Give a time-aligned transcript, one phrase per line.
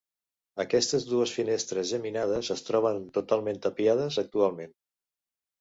[0.61, 4.77] Aquestes dues finestres geminades es troben totalment tapiades actualment.